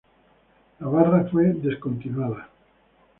[0.79, 2.49] La barra fue descontinuada.